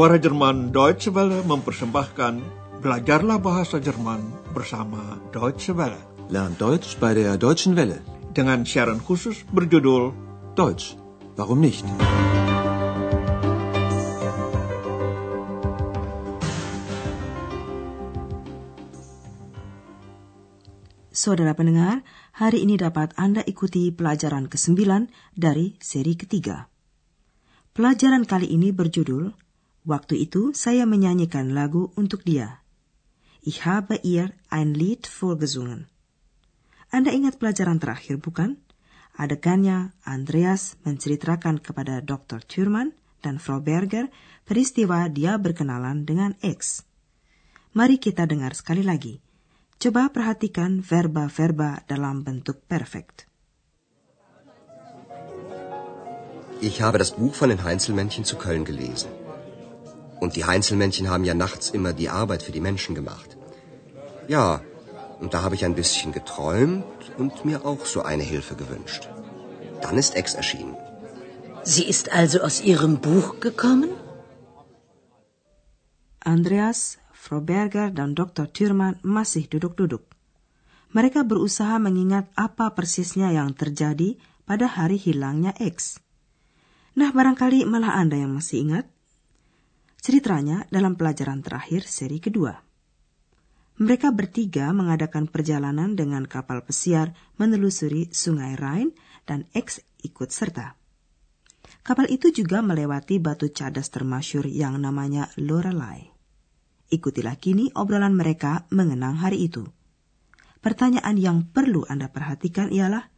Suara 0.00 0.16
Jerman 0.16 0.72
Deutsche 0.72 1.12
Welle 1.12 1.44
mempersembahkan 1.44 2.40
Belajarlah 2.80 3.36
Bahasa 3.36 3.76
Jerman 3.76 4.48
bersama 4.56 5.20
Deutsche 5.28 5.76
Welle. 5.76 6.00
Lernt 6.32 6.56
Deutsch 6.56 6.96
bei 6.96 7.12
der 7.12 7.36
Deutschen 7.36 7.76
Welle. 7.76 8.00
Dengan 8.32 8.64
siaran 8.64 9.04
khusus 9.04 9.44
berjudul 9.52 10.16
Deutsch, 10.56 10.96
warum 11.36 11.60
nicht? 11.60 11.84
Saudara 21.12 21.52
pendengar, 21.52 22.00
hari 22.40 22.64
ini 22.64 22.80
dapat 22.80 23.12
Anda 23.20 23.44
ikuti 23.44 23.92
pelajaran 23.92 24.48
ke-9 24.48 25.12
dari 25.36 25.76
seri 25.76 26.16
ketiga. 26.16 26.72
Pelajaran 27.76 28.24
kali 28.24 28.48
ini 28.48 28.72
berjudul 28.72 29.49
Waktu 29.90 30.22
itu 30.22 30.54
saya 30.54 30.86
menyanyikan 30.86 31.50
lagu 31.50 31.90
untuk 31.98 32.22
dia. 32.22 32.62
Ich 33.42 33.66
habe 33.66 33.98
ihr 34.06 34.38
ein 34.46 34.70
Lied 34.70 35.10
vorgesungen. 35.10 35.90
Anda 36.94 37.10
ingat 37.10 37.42
pelajaran 37.42 37.82
terakhir, 37.82 38.22
bukan? 38.22 38.62
Adegannya 39.18 39.90
Andreas 40.06 40.78
menceritakan 40.86 41.58
kepada 41.58 41.98
Dr. 42.06 42.38
Thurman 42.46 42.94
dan 43.18 43.42
Frau 43.42 43.58
Berger 43.58 44.06
peristiwa 44.46 45.10
dia 45.10 45.34
berkenalan 45.42 46.06
dengan 46.06 46.38
X. 46.38 46.86
Mari 47.74 47.98
kita 47.98 48.30
dengar 48.30 48.54
sekali 48.54 48.86
lagi. 48.86 49.18
Coba 49.82 50.06
perhatikan 50.14 50.86
verba-verba 50.86 51.82
dalam 51.90 52.22
bentuk 52.22 52.62
perfect. 52.70 53.26
Ich 56.62 56.78
habe 56.78 57.02
das 57.02 57.10
Buch 57.10 57.34
von 57.34 57.50
den 57.50 57.66
Heinzelmännchen 57.66 58.22
zu 58.22 58.38
Köln 58.38 58.62
gelesen. 58.62 59.10
Und 60.20 60.36
die 60.36 60.44
Heinzelmännchen 60.44 61.08
haben 61.10 61.24
ja 61.24 61.34
nachts 61.34 61.70
immer 61.70 61.92
die 61.92 62.10
Arbeit 62.22 62.42
für 62.42 62.52
die 62.52 62.64
Menschen 62.68 62.94
gemacht. 62.94 63.36
Ja, 64.28 64.60
und 65.20 65.34
da 65.34 65.42
habe 65.42 65.54
ich 65.54 65.64
ein 65.64 65.74
bisschen 65.74 66.12
geträumt 66.12 67.00
und 67.18 67.44
mir 67.44 67.64
auch 67.64 67.84
so 67.84 68.02
eine 68.02 68.22
Hilfe 68.22 68.54
gewünscht. 68.54 69.08
Dann 69.82 69.96
ist 70.02 70.14
Ex 70.14 70.34
erschienen. 70.34 70.76
Sie 71.62 71.84
ist 71.84 72.12
also 72.12 72.40
aus 72.40 72.60
Ihrem 72.60 73.00
Buch 73.00 73.40
gekommen? 73.40 73.90
Andreas, 76.20 76.98
Frau 77.12 77.40
Berger, 77.40 77.90
dan 77.90 78.14
Dr. 78.14 78.48
Thurman 78.52 78.96
masih 79.02 79.48
duduk-duduk. 79.48 80.04
Mereka 80.92 81.24
berusaha 81.24 81.76
mengingat 81.78 82.28
apa 82.36 82.72
persisnya 82.76 83.30
yang 83.30 83.54
terjadi 83.54 84.16
pada 84.48 84.66
hari 84.66 84.98
hilangnya 84.98 85.54
X. 85.56 86.02
Nah, 86.98 87.14
barangkali 87.14 87.62
malah 87.64 87.94
Anda 87.94 88.18
yang 88.18 88.34
masih 88.34 88.66
ingat. 88.66 88.86
Ceritanya 90.00 90.64
dalam 90.72 90.96
pelajaran 90.96 91.44
terakhir 91.44 91.84
seri 91.84 92.24
kedua. 92.24 92.56
Mereka 93.80 94.12
bertiga 94.12 94.72
mengadakan 94.76 95.28
perjalanan 95.28 95.96
dengan 95.96 96.28
kapal 96.28 96.64
pesiar 96.64 97.16
menelusuri 97.40 98.12
sungai 98.12 98.56
Rhine 98.56 98.92
dan 99.24 99.48
X 99.56 99.80
ikut 100.04 100.28
serta. 100.32 100.76
Kapal 101.80 102.12
itu 102.12 102.28
juga 102.28 102.60
melewati 102.60 103.16
batu 103.20 103.48
cadas 103.48 103.88
termasyur 103.88 104.44
yang 104.48 104.76
namanya 104.80 105.32
Lorelei. 105.40 106.12
Ikutilah 106.92 107.40
kini 107.40 107.72
obrolan 107.72 108.12
mereka 108.12 108.68
mengenang 108.68 109.16
hari 109.16 109.48
itu. 109.48 109.64
Pertanyaan 110.60 111.16
yang 111.16 111.38
perlu 111.48 111.88
Anda 111.88 112.12
perhatikan 112.12 112.68
ialah, 112.68 113.08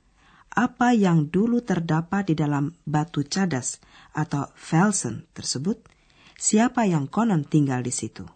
apa 0.52 0.92
yang 0.92 1.32
dulu 1.32 1.64
terdapat 1.64 2.30
di 2.30 2.34
dalam 2.38 2.70
batu 2.86 3.26
cadas 3.26 3.82
atau 4.14 4.46
Felsen 4.54 5.26
tersebut 5.32 5.91
siapa 6.42 6.82
yang 6.90 7.06
konon 7.06 7.46
tinggal 7.46 7.86
di 7.86 7.94
situ. 7.94 8.26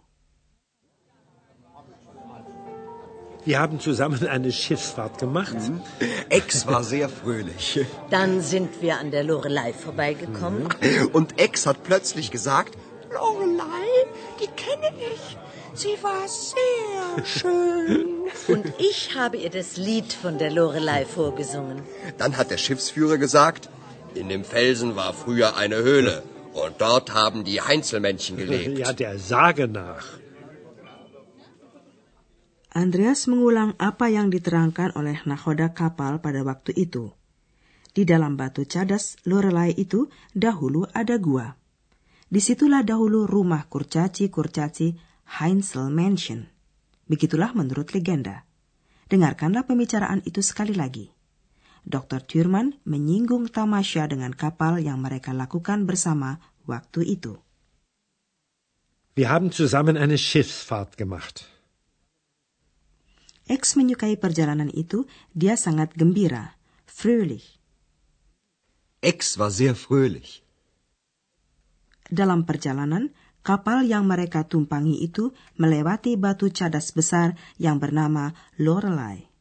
Wir 3.47 3.59
haben 3.59 3.79
zusammen 3.79 4.27
eine 4.27 4.51
Schiffsfahrt 4.51 5.19
gemacht. 5.19 5.55
Mhm. 5.55 5.79
Ex 6.27 6.67
war 6.67 6.83
sehr 6.83 7.07
fröhlich. 7.07 7.79
Dann 8.09 8.41
sind 8.41 8.81
wir 8.81 8.99
an 8.99 9.09
der 9.11 9.23
Lorelei 9.23 9.71
vorbeigekommen. 9.71 10.67
Und 11.13 11.39
Ex 11.39 11.65
hat 11.65 11.83
plötzlich 11.83 12.29
gesagt, 12.29 12.75
Lorelei, 13.13 13.87
die 14.41 14.51
kenne 14.63 14.91
ich. 15.13 15.37
Sie 15.73 15.95
war 16.01 16.27
sehr 16.27 17.25
schön. 17.25 18.05
Und 18.49 18.65
ich 18.79 19.15
habe 19.15 19.37
ihr 19.37 19.49
das 19.49 19.77
Lied 19.77 20.11
von 20.11 20.37
der 20.37 20.51
Lorelei 20.51 21.05
vorgesungen. 21.05 21.83
dann 22.17 22.35
hat 22.35 22.51
der 22.51 22.57
Schiffsführer 22.57 23.17
gesagt, 23.17 23.69
in 24.13 24.27
dem 24.27 24.43
Felsen 24.43 24.97
war 24.97 25.13
früher 25.13 25.55
eine 25.55 25.77
Höhle. 25.77 26.23
Und 26.57 26.81
dort 26.81 27.13
haben 27.13 27.45
die 27.45 27.61
Heinzelmännchen 27.61 28.37
gelebt. 28.41 28.81
Ja, 28.81 28.91
der 28.93 29.21
Sage 29.21 29.67
nach. 29.69 30.05
Andreas 32.73 33.25
mengulang 33.25 33.73
apa 33.81 34.05
yang 34.09 34.29
diterangkan 34.29 34.93
oleh 34.93 35.17
nakoda 35.25 35.73
kapal 35.73 36.21
pada 36.21 36.45
waktu 36.45 36.77
itu. 36.77 37.09
Di 37.89 38.05
dalam 38.05 38.37
batu 38.37 38.69
cadas 38.69 39.17
Lorelai 39.25 39.73
itu 39.73 40.05
dahulu 40.37 40.85
ada 40.93 41.17
gua. 41.17 41.57
Di 42.29 42.37
situlah 42.37 42.85
dahulu 42.85 43.25
rumah 43.25 43.65
kurcaci-kurcaci 43.65 44.93
Heinzel 45.41 45.89
Mansion. 45.89 46.45
Begitulah 47.09 47.57
menurut 47.57 47.97
legenda. 47.97 48.45
Dengarkanlah 49.09 49.65
pembicaraan 49.65 50.21
itu 50.29 50.45
sekali 50.45 50.77
lagi. 50.77 51.16
Dr. 51.87 52.19
Thurman 52.19 52.75
menyinggung 52.83 53.47
tamasya 53.47 54.11
dengan 54.11 54.35
kapal 54.35 54.83
yang 54.83 54.99
mereka 54.99 55.31
lakukan 55.31 55.87
bersama 55.87 56.43
waktu 56.67 57.15
itu. 57.15 57.39
Wir 59.15 59.31
haben 59.31 59.49
zusammen 59.55 59.95
eine 59.95 60.19
Schiffsfahrt 60.19 60.99
gemacht. 60.99 61.47
X 63.47 63.79
menyukai 63.79 64.19
perjalanan 64.19 64.67
itu, 64.67 65.07
dia 65.31 65.55
sangat 65.55 65.95
gembira, 65.95 66.59
fröhlich. 66.83 67.57
Ex 68.99 69.39
war 69.39 69.47
sehr 69.47 69.71
fröhlich. 69.71 70.43
Dalam 72.11 72.43
perjalanan, 72.43 73.15
kapal 73.47 73.87
yang 73.87 74.03
mereka 74.03 74.43
tumpangi 74.43 74.99
itu 74.99 75.31
melewati 75.55 76.19
batu 76.19 76.51
cadas 76.51 76.91
besar 76.91 77.39
yang 77.55 77.79
bernama 77.79 78.35
Lorelei. 78.59 79.31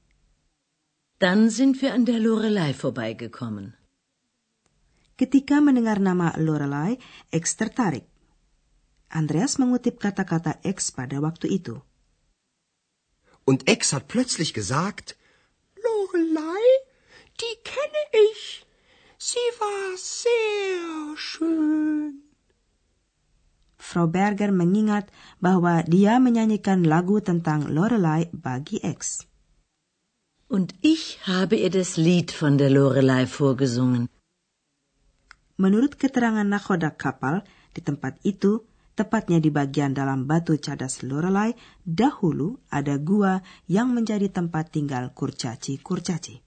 Dann 1.19 1.49
sind 1.49 1.81
wir 1.81 1.95
an 1.95 2.05
der 2.05 2.21
Lorelei 2.21 2.75
vorbeigekommen. 2.75 3.73
Ketika 5.17 5.65
mendengar 5.65 5.99
nama 5.99 6.37
Lorelei, 6.37 6.99
X 7.33 7.57
tertarik. 7.57 8.05
Andreas 9.09 9.57
mengutip 9.57 9.97
kata-kata 9.97 10.61
X 10.61 10.93
pada 10.93 11.25
waktu 11.25 11.49
itu. 11.57 11.81
Und 13.49 13.65
Ex 13.65 13.97
hat 13.97 14.13
plötzlich 14.13 14.53
gesagt, 14.53 15.17
Lorelei, 15.81 16.65
die 17.41 17.55
kenne 17.65 18.03
ich. 18.13 18.67
Sie 19.17 19.49
war 19.57 19.97
sehr 19.97 21.17
schön. 21.17 22.29
Frau 23.81 24.05
Berger 24.05 24.53
mengingat 24.53 25.09
bahwa 25.41 25.81
dia 25.81 26.21
menyanyikan 26.21 26.85
lagu 26.85 27.25
tentang 27.25 27.73
Lorelei 27.73 28.29
bagi 28.37 28.85
X. 28.85 29.25
Und 30.49 30.75
ich 30.81 31.19
habe 31.27 31.57
ihr 31.57 31.71
das 31.71 31.97
Lied 31.97 32.31
von 32.31 32.59
der 32.59 32.71
Lorelei 32.71 33.27
vorgesungen. 33.27 34.09
Menurut 35.57 35.99
keterangan 35.99 36.47
nakoda 36.47 36.91
kapal, 36.91 37.43
di 37.75 37.81
tempat 37.81 38.21
itu, 38.23 38.63
tepatnya 38.95 39.41
di 39.41 39.51
bagian 39.51 39.93
dalam 39.97 40.29
batu 40.31 40.55
cadas 40.61 41.03
Lorelei, 41.03 41.57
dahulu 41.83 42.61
ada 42.71 42.97
gua 43.01 43.43
yang 43.67 43.91
menjadi 43.91 44.29
tempat 44.31 44.71
tinggal 44.71 45.11
kurcaci-kurcaci. 45.17 46.47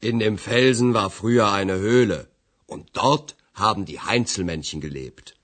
in 0.00 0.18
dem 0.18 0.38
Felsen 0.38 0.94
war 0.94 1.10
früher 1.10 1.52
eine 1.52 1.76
Höhle. 1.78 2.28
Und 2.66 2.90
dort 2.94 3.36
haben 3.54 3.84
die 3.84 4.00
Heinzelmännchen 4.00 4.80
gelebt. 4.80 5.36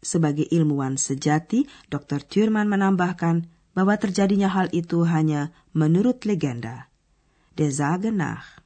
Sebagai 0.00 0.46
ilmuwan 0.50 0.96
sejati, 0.96 1.66
Dr. 1.90 2.20
Thurman 2.28 2.68
menambahkan 2.68 3.46
bahwa 3.78 3.94
terjadinya 3.94 4.50
hal 4.50 4.66
itu 4.74 5.06
hanya 5.06 5.54
menurut 5.70 6.26
legenda. 6.26 6.90
Der 7.54 7.70
Sage 7.70 8.10
nach. 8.10 8.58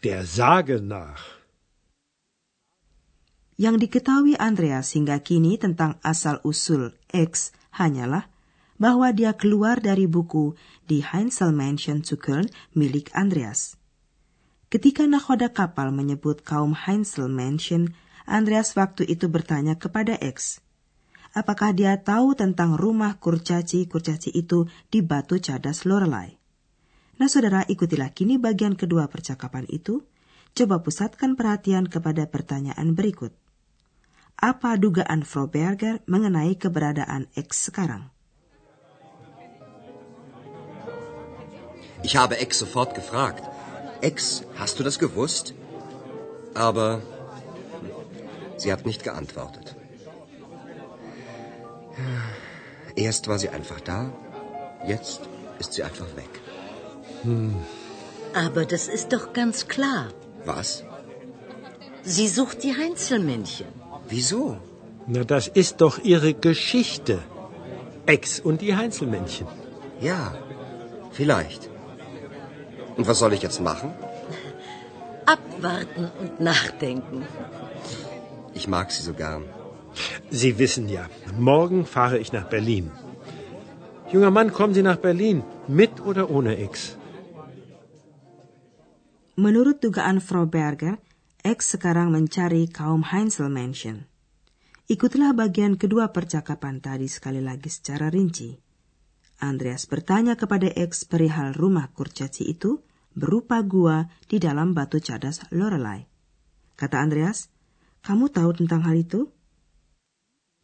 Der 0.00 0.24
Sage 0.24 0.80
nach. 0.80 1.20
Yang 3.60 3.84
diketahui 3.84 4.40
Andreas 4.40 4.96
hingga 4.96 5.20
kini 5.20 5.60
tentang 5.60 6.00
asal-usul 6.00 6.96
X 7.12 7.52
hanyalah 7.76 8.32
bahwa 8.80 9.12
dia 9.12 9.36
keluar 9.36 9.84
dari 9.84 10.08
buku 10.08 10.56
di 10.88 11.04
Heinzel 11.04 11.52
Mansion 11.52 12.00
zu 12.00 12.16
Köln 12.16 12.48
milik 12.72 13.12
Andreas. 13.12 13.76
Ketika 14.72 15.04
nakoda 15.04 15.52
kapal 15.52 15.92
menyebut 15.92 16.40
kaum 16.40 16.72
Heinzel 16.72 17.28
Mansion, 17.28 17.92
Andreas 18.24 18.72
waktu 18.80 19.04
itu 19.04 19.28
bertanya 19.28 19.76
kepada 19.76 20.16
X, 20.24 20.64
apakah 21.38 21.70
dia 21.70 21.94
tahu 22.02 22.34
tentang 22.34 22.74
rumah 22.74 23.22
kurcaci-kurcaci 23.22 24.34
itu 24.34 24.66
di 24.90 25.06
batu 25.06 25.38
cadas 25.38 25.86
Lorelei. 25.86 26.34
Nah 27.22 27.30
saudara, 27.30 27.62
ikutilah 27.62 28.10
kini 28.10 28.42
bagian 28.42 28.74
kedua 28.74 29.06
percakapan 29.06 29.70
itu. 29.70 30.02
Coba 30.58 30.82
pusatkan 30.82 31.38
perhatian 31.38 31.86
kepada 31.86 32.26
pertanyaan 32.26 32.98
berikut. 32.98 33.30
apa 34.38 34.78
dugaan 34.78 35.26
Frau 35.26 35.50
Berger 35.50 35.98
mengenai 36.06 36.54
keberadaan 36.54 37.26
X 37.34 37.70
sekarang. 37.70 38.14
Ich 42.06 42.14
habe 42.14 42.38
Ex 42.38 42.62
sofort 42.62 42.94
gefragt. 42.94 43.42
Ex, 44.00 44.46
hast 44.54 44.78
du 44.78 44.86
das 44.86 45.02
gewusst? 45.02 45.58
Aber 46.54 47.02
sie 48.56 48.70
hat 48.70 48.86
nicht 48.86 49.02
geantwortet. 49.02 49.74
Erst 52.96 53.28
war 53.28 53.38
sie 53.38 53.48
einfach 53.48 53.80
da, 53.80 54.12
jetzt 54.86 55.20
ist 55.58 55.72
sie 55.74 55.82
einfach 55.82 56.06
weg. 56.16 56.30
Hm. 57.22 57.56
Aber 58.34 58.64
das 58.64 58.88
ist 58.88 59.12
doch 59.12 59.32
ganz 59.32 59.66
klar. 59.68 60.08
Was? 60.44 60.84
Sie 62.02 62.28
sucht 62.28 62.62
die 62.62 62.74
Heinzelmännchen. 62.76 63.68
Wieso? 64.08 64.58
Na, 65.06 65.24
das 65.24 65.48
ist 65.48 65.80
doch 65.80 65.98
ihre 65.98 66.34
Geschichte. 66.34 67.18
Ex 68.06 68.40
und 68.40 68.60
die 68.60 68.74
Heinzelmännchen. 68.76 69.46
Ja, 70.00 70.34
vielleicht. 71.10 71.68
Und 72.96 73.06
was 73.06 73.18
soll 73.18 73.32
ich 73.32 73.42
jetzt 73.42 73.60
machen? 73.60 73.92
Abwarten 75.26 76.10
und 76.20 76.40
nachdenken. 76.40 77.26
Ich 78.54 78.66
mag 78.66 78.90
Sie 78.90 79.02
so 79.02 79.12
gern. 79.12 79.44
Sie 80.30 80.58
wissen 80.58 80.88
ja, 80.88 81.08
morgen 81.38 81.86
fahre 81.86 82.18
ich 82.18 82.32
nach 82.32 82.48
Berlin. 82.48 82.92
Junger 84.12 84.30
Mann, 84.30 84.52
kommen 84.52 84.74
Sie 84.74 84.82
nach 84.82 85.00
Berlin, 85.00 85.42
mit 85.68 86.00
oder 86.00 86.28
ohne 86.28 86.60
X? 86.60 86.96
Menurut 89.36 89.80
dugaan 89.84 90.20
Frau 90.20 90.44
Berger, 90.44 90.98
X 91.44 91.78
sekarang 91.78 92.12
mencari 92.12 92.68
kaum 92.68 93.08
Heinzel 93.08 93.48
Mansion. 93.48 94.04
Ikutilah 94.88 95.36
bagian 95.36 95.76
kedua 95.76 96.12
percakapan 96.12 96.80
tadi 96.80 97.08
sekali 97.08 97.44
lagi 97.44 97.68
secara 97.68 98.08
rinci. 98.08 98.56
Andreas 99.38 99.86
bertanya 99.86 100.34
kepada 100.34 100.66
X 100.72 101.06
perihal 101.06 101.54
rumah 101.54 101.92
kurcaci 101.94 102.48
itu, 102.50 102.82
berupa 103.14 103.62
gua 103.62 104.10
di 104.26 104.42
dalam 104.42 104.74
batu 104.74 104.98
cadas 104.98 105.44
Lorelai. 105.54 106.04
Kata 106.74 106.98
Andreas, 107.00 107.48
kamu 108.02 108.32
tahu 108.32 108.50
tentang 108.64 108.82
hal 108.84 108.98
itu? 108.98 109.30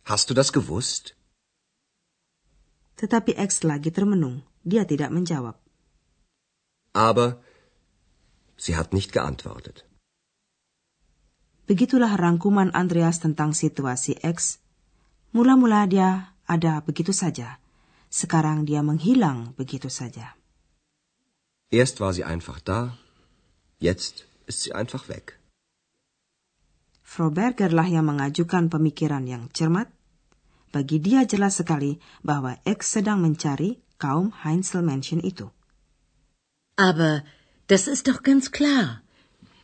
Hast 0.05 0.29
du 0.29 0.35
das 0.37 0.53
gewusst? 0.53 1.17
Tetapi 3.01 3.41
X 3.41 3.65
lagi 3.65 3.89
termenung. 3.89 4.45
Dia 4.61 4.85
tidak 4.85 5.09
menjawab. 5.09 5.57
Aber 6.93 7.41
sie 8.57 8.77
hat 8.77 8.93
nicht 8.93 9.17
geantwortet. 9.17 9.89
Begitulah 11.65 12.21
rangkuman 12.21 12.77
Andreas 12.77 13.25
tentang 13.25 13.57
situasi 13.57 14.21
X. 14.21 14.61
Mula-mula 15.33 15.89
dia 15.89 16.37
ada 16.45 16.85
begitu 16.85 17.17
saja. 17.17 17.57
Sekarang 18.13 18.69
dia 18.69 18.85
menghilang 18.85 19.57
begitu 19.57 19.89
saja. 19.89 20.37
Erst 21.73 21.99
war 21.99 22.13
sie 22.13 22.23
einfach 22.23 22.61
da, 22.61 23.01
jetzt 23.81 24.29
ist 24.47 24.63
sie 24.63 24.77
einfach 24.77 25.09
weg. 25.09 25.41
Frau 27.15 27.31
Berger 27.31 27.71
lah 27.71 27.87
yang 27.87 28.11
mengajukan 28.11 28.67
pemikiran 28.67 29.23
yang 29.23 29.47
cermat. 29.55 29.87
Bagi 30.75 30.99
dia 30.99 31.23
jelas 31.23 31.63
sekali 31.63 32.03
bahwa 32.27 32.59
X 32.67 32.99
sedang 32.99 33.23
mencari 33.23 33.79
kaum 34.03 34.35
Heinzel 34.43 34.83
Mansion 34.83 35.23
itu. 35.23 35.55
Aber 36.75 37.23
das 37.71 37.87
ist 37.87 38.11
doch 38.11 38.27
ganz 38.27 38.51
klar. 38.51 39.07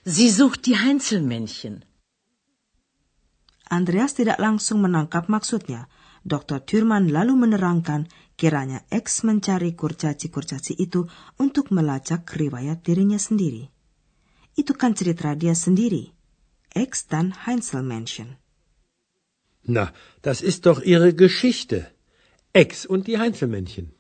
Sie 0.07 0.31
sucht 0.31 0.71
die 0.71 0.79
Heinzelmännchen. 0.79 1.83
Andreas 3.67 4.15
tidak 4.15 4.39
langsung 4.39 4.79
menangkap 4.79 5.27
maksudnya. 5.27 5.91
Dr. 6.23 6.63
Thurman 6.63 7.11
lalu 7.11 7.35
menerangkan 7.35 8.07
Kiranya 8.39 8.87
X 8.95 9.27
mencari 9.27 9.75
kurcaci-kurcaci 9.75 10.79
itu 10.79 11.03
untuk 11.43 11.75
melacak 11.75 12.31
riwayat 12.31 12.87
dirinya 12.87 13.19
sendiri. 13.19 13.67
Itu 14.55 14.79
kan 14.79 14.95
cerita 14.95 15.35
dia 15.35 15.59
sendiri. 15.59 16.20
X 16.75 17.07
dan 17.07 17.35
Heinzel 17.47 17.83
Mansion. 17.83 18.39
Na, 19.63 19.93
das 20.23 20.41
ist 20.41 20.67
doch 20.67 20.81
ihre 20.81 21.15
Geschichte. 21.15 21.93
X 22.53 22.87
und 22.87 23.07
die 23.07 23.19
Heinzelmännchen. 23.19 23.95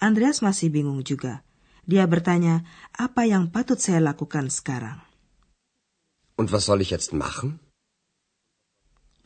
Andreas 0.00 0.40
masih 0.40 0.72
bingung 0.72 1.04
juga. 1.04 1.44
Dia 1.84 2.08
bertanya, 2.08 2.64
apa 2.96 3.28
yang 3.28 3.52
patut 3.52 3.78
saya 3.78 4.00
lakukan 4.00 4.48
sekarang? 4.48 5.00
Und 6.36 6.52
was 6.52 6.68
soll 6.68 6.80
ich 6.80 6.92
jetzt 6.92 7.12
machen? 7.12 7.60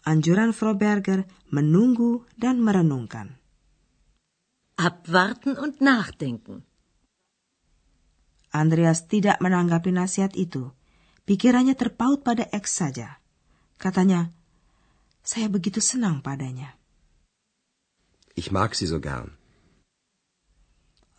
Anjuran 0.02 0.50
Frau 0.50 0.74
Berger 0.74 1.26
menunggu 1.50 2.26
dan 2.34 2.58
merenungkan. 2.62 3.38
Abwarten 4.74 5.54
und 5.60 5.78
nachdenken. 5.78 6.64
Andreas 8.50 9.06
tidak 9.06 9.38
menanggapi 9.38 9.94
nasihat 9.94 10.34
itu. 10.34 10.74
Pikirannya 11.30 11.78
terpaut 11.78 12.26
pada 12.26 12.42
X 12.50 12.82
saja. 12.82 13.22
Katanya, 13.78 14.34
saya 15.22 15.46
begitu 15.46 15.78
senang 15.78 16.26
padanya. 16.26 16.74
Ich 18.34 18.50
mag 18.50 18.74
sie 18.74 18.90
so 18.90 18.98
gern. 18.98 19.38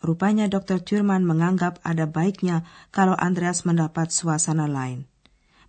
Rupanya 0.04 0.52
Dr. 0.52 0.84
Thurman 0.84 1.24
menganggap 1.24 1.80
ada 1.80 2.04
baiknya 2.04 2.68
kalau 2.92 3.16
Andreas 3.16 3.64
mendapat 3.64 4.12
suasana 4.12 4.68
lain. 4.68 5.08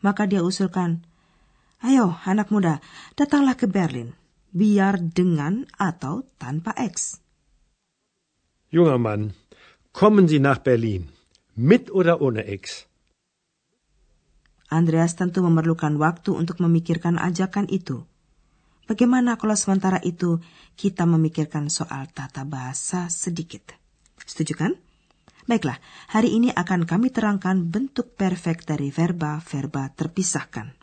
Maka 0.04 0.28
dia 0.28 0.44
usulkan, 0.44 1.08
Ayo, 1.80 2.12
anak 2.28 2.52
muda, 2.52 2.84
datanglah 3.16 3.56
ke 3.56 3.72
Berlin. 3.72 4.12
Biar 4.52 5.00
dengan 5.00 5.64
atau 5.80 6.28
tanpa 6.36 6.76
X. 6.76 7.24
Junger 8.76 9.00
Mann, 9.00 9.40
kommen 9.96 10.28
Sie 10.28 10.44
nach 10.44 10.60
Berlin. 10.60 11.08
Mit 11.56 11.88
oder 11.96 12.20
ohne 12.20 12.44
Ex? 12.44 12.92
Andreas 14.74 15.14
tentu 15.14 15.46
memerlukan 15.46 15.94
waktu 16.02 16.34
untuk 16.34 16.58
memikirkan 16.58 17.22
ajakan 17.22 17.70
itu. 17.70 18.02
Bagaimana 18.90 19.40
kalau 19.40 19.56
sementara 19.56 20.02
itu 20.02 20.44
kita 20.76 21.06
memikirkan 21.08 21.72
soal 21.72 22.10
tata 22.12 22.44
bahasa 22.44 23.08
sedikit? 23.08 23.72
Setuju 24.26 24.54
kan? 24.58 24.74
Baiklah, 25.46 25.80
hari 26.10 26.36
ini 26.36 26.50
akan 26.52 26.84
kami 26.84 27.14
terangkan 27.14 27.70
bentuk 27.70 28.16
perfect 28.18 28.68
dari 28.68 28.90
verba-verba 28.90 29.92
terpisahkan. 29.94 30.83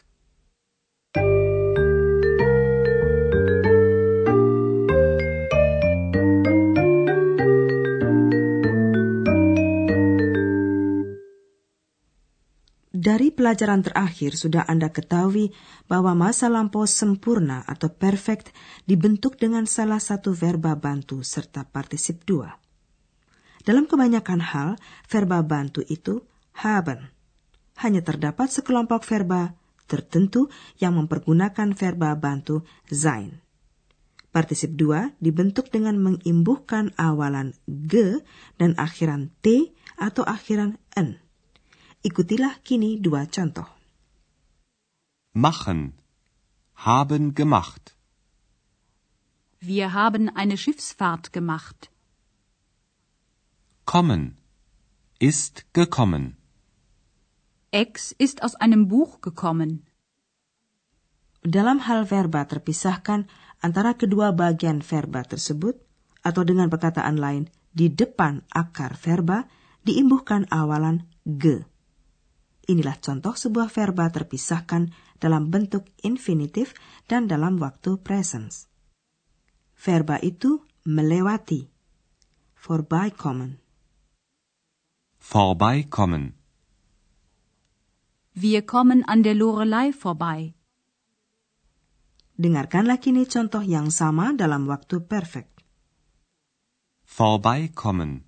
Dari 13.00 13.32
pelajaran 13.32 13.80
terakhir 13.80 14.36
sudah 14.36 14.68
Anda 14.68 14.92
ketahui 14.92 15.56
bahwa 15.88 16.12
masa 16.12 16.52
lampau 16.52 16.84
sempurna 16.84 17.64
atau 17.64 17.88
perfect 17.88 18.52
dibentuk 18.84 19.40
dengan 19.40 19.64
salah 19.64 19.96
satu 19.96 20.36
verba 20.36 20.76
bantu 20.76 21.24
serta 21.24 21.64
partisip 21.64 22.28
dua. 22.28 22.60
Dalam 23.64 23.88
kebanyakan 23.88 24.44
hal, 24.44 24.70
verba 25.08 25.40
bantu 25.40 25.80
itu 25.88 26.28
haben. 26.60 27.08
Hanya 27.80 28.04
terdapat 28.04 28.52
sekelompok 28.52 29.00
verba 29.08 29.56
tertentu 29.88 30.52
yang 30.76 31.00
mempergunakan 31.00 31.72
verba 31.72 32.12
bantu 32.20 32.68
sein. 32.84 33.40
Partisip 34.28 34.76
dua 34.76 35.16
dibentuk 35.24 35.72
dengan 35.72 35.96
mengimbuhkan 35.96 36.92
awalan 37.00 37.56
ge 37.64 38.20
dan 38.60 38.76
akhiran 38.76 39.32
t 39.40 39.72
atau 39.96 40.20
akhiran 40.20 40.76
n. 41.00 41.29
Ikutilah 42.00 42.64
kini 42.64 42.96
dua 42.96 43.28
contoh. 43.28 43.68
Machen. 45.36 46.00
Haben 46.72 47.36
gemacht. 47.36 47.92
Wir 49.60 49.92
haben 49.92 50.32
eine 50.32 50.56
Schiffsfahrt 50.56 51.32
gemacht. 51.36 51.92
Kommen. 53.84 54.40
Ist 55.18 55.68
gekommen. 55.76 56.40
Ex 57.70 58.16
ist 58.16 58.42
aus 58.42 58.54
einem 58.56 58.88
Buch 58.88 59.20
gekommen. 59.20 59.84
Dalam 61.44 61.84
hal 61.86 62.08
verba 62.08 62.48
terpisahkan 62.48 63.28
antara 63.60 63.92
kedua 63.92 64.32
bagian 64.32 64.80
verba 64.80 65.20
tersebut, 65.20 65.76
atau 66.24 66.48
dengan 66.48 66.72
perkataan 66.72 67.20
lain, 67.20 67.52
di 67.76 67.92
depan 67.92 68.40
akar 68.48 68.96
verba 68.96 69.44
diimbuhkan 69.84 70.48
awalan 70.48 71.04
ge. 71.24 71.69
Inilah 72.70 73.02
contoh 73.02 73.34
sebuah 73.34 73.66
verba 73.66 74.06
terpisahkan 74.14 74.94
dalam 75.18 75.50
bentuk 75.50 75.90
infinitif 76.06 76.70
dan 77.10 77.26
dalam 77.26 77.58
waktu 77.58 77.98
presence. 77.98 78.70
Verba 79.74 80.22
itu 80.22 80.62
melewati. 80.86 81.66
Vorbeikommen. 82.54 83.58
Vorbeikommen. 85.18 86.38
Wir 88.38 88.62
kommen 88.62 89.02
an 89.10 89.26
der 89.26 89.34
Lorelei 89.34 89.90
vorbei. 89.90 90.54
Dengarkanlah 92.38 93.02
kini 93.02 93.26
contoh 93.26 93.66
yang 93.66 93.90
sama 93.90 94.30
dalam 94.32 94.70
waktu 94.70 95.02
perfect. 95.02 95.66
Vorbeikommen. 97.02 98.22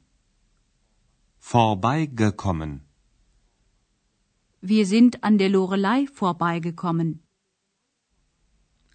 Vorbeigekommen. 1.39 2.92
Wir 4.63 4.87
sind 4.87 5.19
an 5.27 5.43
der 5.43 5.51
Lorelei 5.51 6.07
vorbeigekommen. 6.07 7.19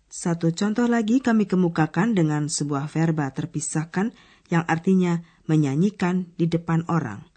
Satu 0.07 0.55
contoh 0.55 0.87
lagi 0.87 1.19
kami 1.19 1.43
kemukakan 1.43 2.15
dengan 2.15 2.47
sebuah 2.47 2.87
verba 2.87 3.27
terpisahkan 3.35 4.15
yang 4.47 4.63
artinya 4.63 5.27
menyanyikan 5.43 6.31
di 6.39 6.47
depan 6.47 6.87
orang. 6.87 7.27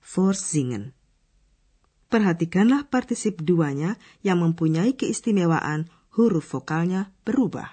Vorsingen. 0.00 0.96
Perhatikanlah 2.08 2.88
partisip 2.88 3.44
duanya 3.44 4.00
yang 4.24 4.40
mempunyai 4.40 4.96
keistimewaan 4.96 5.92
huruf 6.16 6.56
vokalnya 6.56 7.12
berubah. 7.28 7.68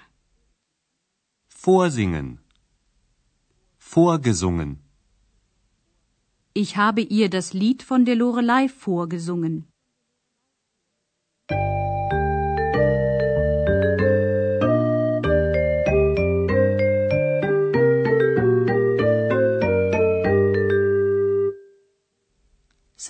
Vorsingen. 1.48 2.44
Vorgesungen. 3.80 4.84
Ich 6.52 6.76
habe 6.76 7.00
ihr 7.00 7.32
das 7.32 7.56
Lied 7.56 7.80
von 7.80 8.04
der 8.04 8.20
Lorelei 8.20 8.68
vorgesungen. 8.68 9.71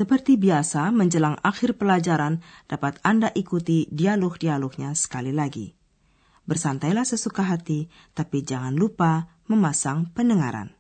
Seperti 0.03 0.35
biasa, 0.35 0.91
menjelang 0.91 1.39
akhir 1.47 1.79
pelajaran 1.79 2.43
dapat 2.67 2.99
Anda 3.07 3.31
ikuti 3.39 3.87
dialog-dialognya 3.87 4.99
sekali 4.99 5.31
lagi. 5.31 5.79
Bersantailah 6.43 7.07
sesuka 7.07 7.47
hati, 7.47 7.87
tapi 8.11 8.43
jangan 8.43 8.75
lupa 8.75 9.31
memasang 9.47 10.11
pendengaran. 10.11 10.75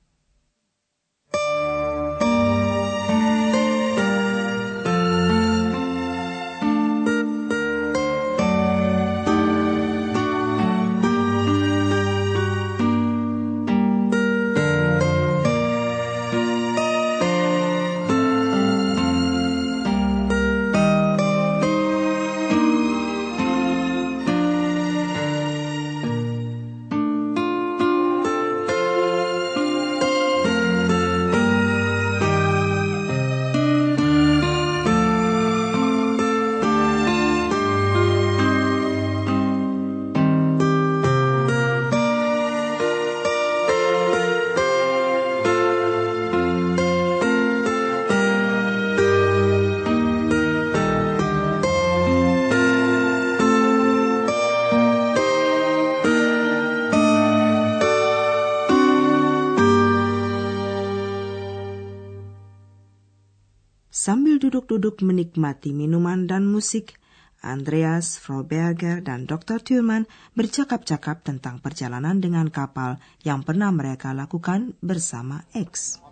Sambil 64.03 64.43
duduk-duduk 64.43 64.99
menikmati 65.07 65.71
minuman 65.71 66.27
dan 66.27 66.43
musik, 66.43 66.99
Andreas, 67.39 68.19
Frau 68.19 68.43
Berger, 68.43 68.99
dan 68.99 69.31
Dr. 69.31 69.63
Thurman 69.63 70.11
bercakap-cakap 70.35 71.23
tentang 71.23 71.63
perjalanan 71.63 72.19
dengan 72.19 72.51
kapal 72.51 72.99
yang 73.23 73.47
pernah 73.47 73.71
mereka 73.71 74.11
lakukan 74.11 74.75
bersama 74.83 75.47
X. 75.55 76.03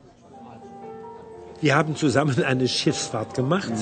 Wir 1.58 1.74
haben 1.74 1.98
zusammen 1.98 2.38
eine 2.46 2.70
Schiffsfahrt 2.70 3.34
gemacht. 3.34 3.74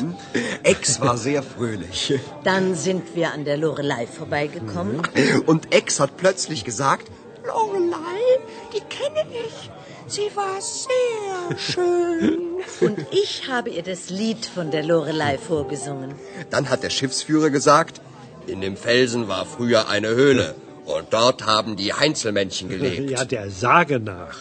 Ex 0.64 1.04
war 1.04 1.20
sehr 1.20 1.44
fröhlich. 1.44 2.16
Dann 2.48 2.72
sind 2.72 3.12
wir 3.12 3.36
an 3.36 3.44
der 3.44 3.60
Lorelei 3.60 4.08
vorbeigekommen. 4.08 5.04
Und 5.44 5.68
Ex 5.68 6.00
hat 6.00 6.16
plötzlich 6.16 6.64
gesagt, 6.64 7.12
Lorelei, 7.44 8.24
die 8.72 8.80
kenne 8.88 9.28
ich. 9.44 9.68
Sie 10.08 10.32
war 10.32 10.56
sehr 10.64 11.58
schön. 11.60 12.47
Und 12.80 12.98
ich 13.10 13.48
habe 13.48 13.70
ihr 13.70 13.82
das 13.82 14.10
Lied 14.10 14.46
von 14.46 14.70
der 14.70 14.84
Lorelei 14.84 15.38
vorgesungen. 15.38 16.14
dann 16.50 16.68
hat 16.70 16.82
der 16.82 16.90
Schiffsführer 16.90 17.50
gesagt, 17.50 18.00
in 18.46 18.60
dem 18.60 18.76
Felsen 18.76 19.28
war 19.28 19.44
früher 19.46 19.88
eine 19.88 20.08
Höhle. 20.08 20.54
Und 20.84 21.12
dort 21.12 21.44
haben 21.44 21.76
die 21.76 21.92
Heinzelmännchen 21.92 22.68
gelebt. 22.74 23.10
Ja, 23.10 23.24
der 23.24 23.50
Sage 23.50 24.00
nach. 24.00 24.36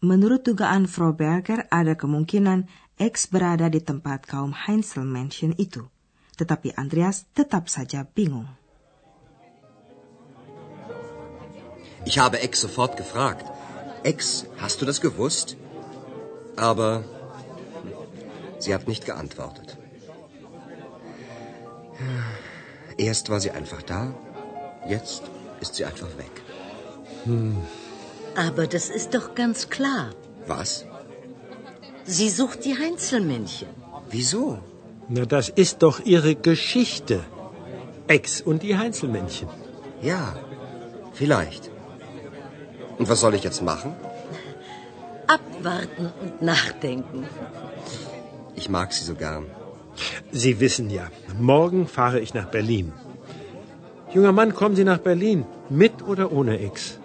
Menurut 0.00 0.46
dugaan 0.46 0.86
Frau 0.86 1.12
Berger, 1.12 1.64
ada 1.70 1.94
kemungkinan 1.96 2.68
X 3.00 3.26
berada 3.26 3.68
di 3.72 3.80
tempat 3.80 4.28
kaum 4.28 4.52
Heinzel 4.54 5.04
Mansion 5.04 5.52
itu. 5.56 5.88
Tetapi 6.36 6.76
Andreas 6.76 7.24
tetap 7.32 7.72
saja 7.72 8.04
bingung. 8.04 8.46
Ich 12.04 12.18
habe 12.18 12.38
Ex 12.40 12.60
sofort 12.60 12.96
gefragt. 12.96 13.55
Ex, 14.10 14.46
hast 14.62 14.80
du 14.80 14.86
das 14.86 15.00
gewusst? 15.00 15.56
Aber 16.68 16.90
sie 18.60 18.72
hat 18.74 18.86
nicht 18.86 19.04
geantwortet. 19.04 19.76
Erst 22.96 23.30
war 23.30 23.40
sie 23.40 23.50
einfach 23.50 23.82
da, 23.82 24.14
jetzt 24.88 25.22
ist 25.60 25.74
sie 25.74 25.84
einfach 25.90 26.12
weg. 26.24 26.34
Aber 28.46 28.66
das 28.66 28.88
ist 28.98 29.14
doch 29.14 29.34
ganz 29.34 29.68
klar. 29.76 30.10
Was? 30.46 30.84
Sie 32.04 32.30
sucht 32.30 32.64
die 32.64 32.78
Heinzelmännchen. 32.78 33.68
Wieso? 34.10 34.58
Na, 35.08 35.24
das 35.26 35.48
ist 35.48 35.82
doch 35.82 35.98
ihre 36.14 36.34
Geschichte. 36.36 37.24
Ex 38.06 38.40
und 38.40 38.62
die 38.62 38.76
Heinzelmännchen. 38.82 39.48
Ja, 40.00 40.36
vielleicht. 41.12 41.70
Und 42.98 43.08
was 43.08 43.20
soll 43.20 43.34
ich 43.34 43.44
jetzt 43.44 43.62
machen? 43.62 43.94
Abwarten 45.26 46.12
und 46.22 46.42
nachdenken. 46.42 47.26
Ich 48.54 48.68
mag 48.68 48.92
sie 48.92 49.04
so 49.04 49.14
gern. 49.14 49.44
Sie 50.32 50.60
wissen 50.60 50.90
ja, 50.90 51.08
morgen 51.38 51.86
fahre 51.86 52.20
ich 52.20 52.32
nach 52.34 52.48
Berlin. 52.50 52.92
Junger 54.14 54.32
Mann, 54.32 54.54
kommen 54.54 54.76
Sie 54.76 54.84
nach 54.84 54.98
Berlin, 54.98 55.44
mit 55.68 56.02
oder 56.02 56.32
ohne 56.32 56.58
Ex? 56.60 56.98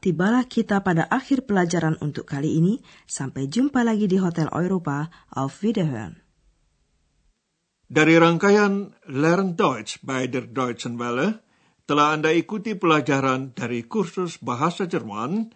Tibalah 0.00 0.48
kita 0.48 0.80
pada 0.80 1.04
akhir 1.12 1.44
pelajaran 1.44 2.00
untuk 2.00 2.24
kali 2.24 2.56
ini. 2.56 2.80
Sampai 3.04 3.52
jumpa 3.52 3.84
lagi 3.84 4.08
di 4.08 4.16
Hotel 4.16 4.48
Europa. 4.48 5.12
Auf 5.28 5.60
Wiederhören. 5.60 6.24
Dari 7.90 8.16
rangkaian 8.16 8.96
Learn 9.10 9.60
Deutsch 9.60 10.00
bei 10.00 10.24
der 10.30 10.48
Deutschen 10.48 10.96
Welle, 10.96 11.44
telah 11.90 12.14
Anda 12.14 12.30
ikuti 12.30 12.78
pelajaran 12.78 13.50
dari 13.50 13.82
kursus 13.82 14.38
bahasa 14.38 14.86
Jerman, 14.86 15.50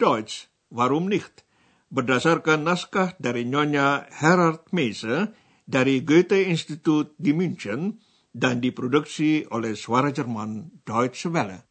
Deutsch, 0.00 0.48
warum 0.72 1.12
nicht, 1.12 1.44
berdasarkan 1.92 2.64
naskah 2.64 3.12
dari 3.20 3.44
Nyonya 3.44 4.08
Herard 4.08 4.64
Meise 4.72 5.36
dari 5.68 6.00
Goethe 6.00 6.40
Institut 6.40 7.12
di 7.20 7.36
München 7.36 8.00
dan 8.32 8.64
diproduksi 8.64 9.44
oleh 9.52 9.76
Suara 9.76 10.08
Jerman 10.08 10.80
Deutsche 10.88 11.28
Welle. 11.28 11.63